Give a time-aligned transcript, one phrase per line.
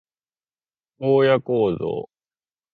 [0.97, 2.09] 荒野行動